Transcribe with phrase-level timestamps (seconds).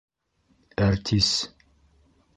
[0.87, 1.31] Әртис...